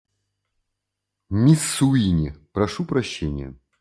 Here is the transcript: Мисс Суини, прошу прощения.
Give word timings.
Мисс 1.29 1.61
Суини, 1.61 2.33
прошу 2.53 2.85
прощения. 2.85 3.55